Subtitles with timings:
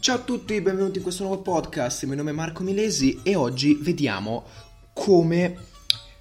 [0.00, 2.00] Ciao a tutti, benvenuti in questo nuovo podcast.
[2.00, 4.44] Il mio nome è Marco Milesi e oggi vediamo
[4.94, 5.56] come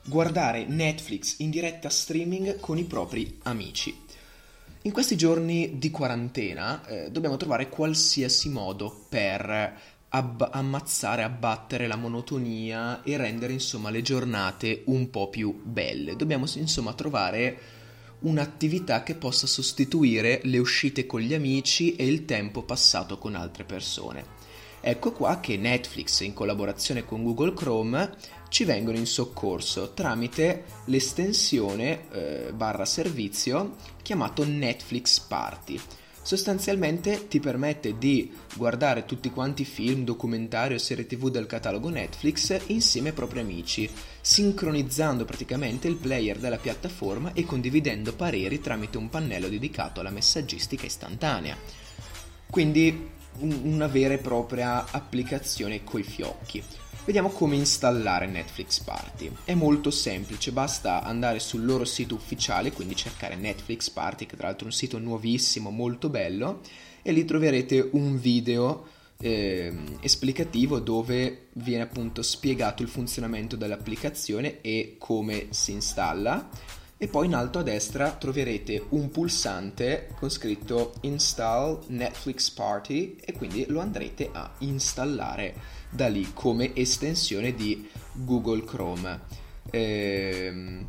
[0.03, 3.97] guardare Netflix in diretta streaming con i propri amici.
[4.81, 11.95] In questi giorni di quarantena eh, dobbiamo trovare qualsiasi modo per ab- ammazzare, abbattere la
[11.95, 16.17] monotonia e rendere insomma le giornate un po' più belle.
[16.17, 17.57] Dobbiamo insomma trovare
[18.19, 23.63] un'attività che possa sostituire le uscite con gli amici e il tempo passato con altre
[23.63, 24.37] persone.
[24.81, 28.15] Ecco qua che Netflix in collaborazione con Google Chrome
[28.47, 35.79] ci vengono in soccorso tramite l'estensione eh, barra servizio chiamato Netflix Party
[36.29, 42.55] sostanzialmente ti permette di guardare tutti quanti film, documentari o serie tv del catalogo Netflix
[42.67, 43.89] insieme ai propri amici,
[44.21, 50.85] sincronizzando praticamente il player della piattaforma e condividendo pareri tramite un pannello dedicato alla messaggistica
[50.85, 51.57] istantanea.
[52.47, 53.09] Quindi
[53.39, 56.63] una vera e propria applicazione coi fiocchi.
[57.09, 59.31] Vediamo come installare Netflix Party.
[59.43, 64.45] È molto semplice, basta andare sul loro sito ufficiale, quindi cercare Netflix Party, che tra
[64.45, 66.61] l'altro è un sito nuovissimo, molto bello,
[67.01, 68.85] e lì troverete un video
[69.17, 76.47] eh, esplicativo dove viene appunto spiegato il funzionamento dell'applicazione e come si installa.
[77.01, 83.31] E poi in alto a destra troverete un pulsante con scritto Install Netflix Party e
[83.31, 85.55] quindi lo andrete a installare
[85.89, 89.21] da lì come estensione di Google Chrome.
[89.69, 90.87] Ehm,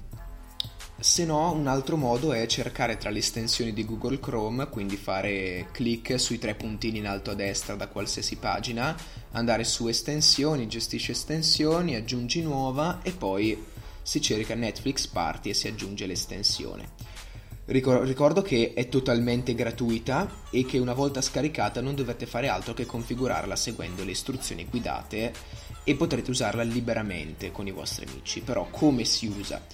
[0.98, 5.68] se no, un altro modo è cercare tra le estensioni di Google Chrome, quindi fare
[5.70, 8.96] clic sui tre puntini in alto a destra da qualsiasi pagina,
[9.30, 13.69] andare su estensioni, gestisci estensioni, aggiungi nuova e poi
[14.02, 17.18] si cerca Netflix Party e si aggiunge l'estensione.
[17.66, 22.84] Ricordo che è totalmente gratuita e che una volta scaricata non dovete fare altro che
[22.84, 25.32] configurarla seguendo le istruzioni guidate
[25.84, 28.40] e potrete usarla liberamente con i vostri amici.
[28.40, 29.64] Però come si usa?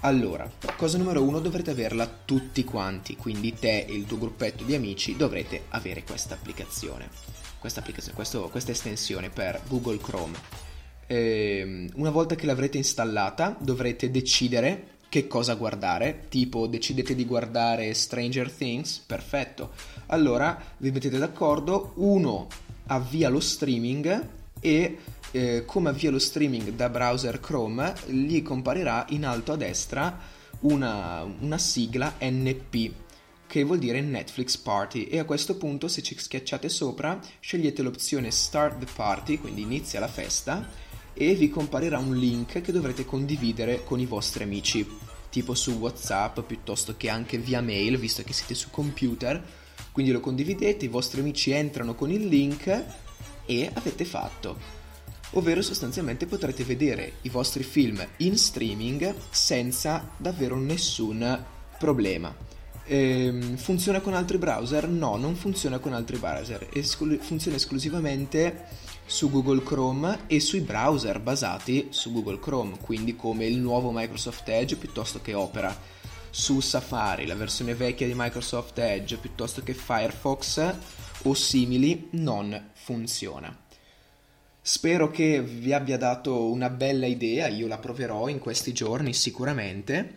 [0.00, 4.74] Allora, cosa numero uno, dovrete averla tutti quanti, quindi te e il tuo gruppetto di
[4.74, 7.10] amici dovrete avere questa applicazione,
[7.58, 10.71] questa, applicazione, questa estensione per Google Chrome.
[11.12, 17.26] E ehm, una volta che l'avrete installata dovrete decidere che cosa guardare, tipo decidete di
[17.26, 19.72] guardare Stranger Things, perfetto.
[20.06, 22.48] Allora vi mettete d'accordo, uno
[22.86, 24.26] avvia lo streaming
[24.58, 24.98] e
[25.32, 30.18] eh, come avvia lo streaming da browser Chrome, gli comparirà in alto a destra
[30.60, 32.92] una, una sigla NP
[33.46, 35.04] che vuol dire Netflix Party.
[35.04, 40.00] E a questo punto se ci schiacciate sopra scegliete l'opzione Start the Party, quindi inizia
[40.00, 40.82] la festa
[41.14, 44.86] e vi comparirà un link che dovrete condividere con i vostri amici,
[45.30, 49.42] tipo su WhatsApp piuttosto che anche via mail, visto che siete su computer.
[49.92, 52.84] Quindi lo condividete, i vostri amici entrano con il link
[53.46, 54.80] e avete fatto.
[55.34, 61.44] Ovvero sostanzialmente potrete vedere i vostri film in streaming senza davvero nessun
[61.78, 62.34] problema.
[62.84, 64.88] Ehm, funziona con altri browser?
[64.88, 68.66] No, non funziona con altri browser, Esclu- funziona esclusivamente
[69.04, 74.48] su Google Chrome e sui browser basati su Google Chrome, quindi come il nuovo Microsoft
[74.48, 75.74] Edge piuttosto che Opera.
[76.30, 80.74] Su Safari, la versione vecchia di Microsoft Edge piuttosto che Firefox
[81.24, 83.54] o simili non funziona.
[84.64, 90.14] Spero che vi abbia dato una bella idea, io la proverò in questi giorni sicuramente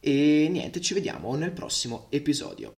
[0.00, 2.74] e niente, ci vediamo nel prossimo episodio.